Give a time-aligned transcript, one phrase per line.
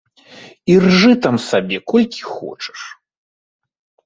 [0.71, 2.81] І ржы там сябе колькі хочаш.